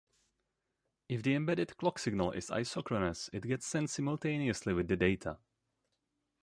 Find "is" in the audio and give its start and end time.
2.31-2.49